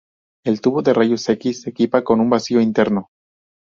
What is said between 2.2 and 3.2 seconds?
un vacío interno.